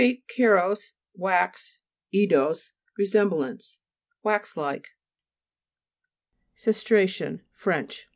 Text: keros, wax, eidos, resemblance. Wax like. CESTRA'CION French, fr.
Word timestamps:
keros, 0.27 0.93
wax, 1.15 1.81
eidos, 2.13 2.71
resemblance. 2.97 3.79
Wax 4.23 4.57
like. 4.57 4.87
CESTRA'CION 6.57 7.39
French, 7.53 7.95
fr. 7.95 8.07